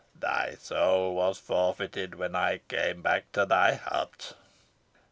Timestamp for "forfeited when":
1.37-2.35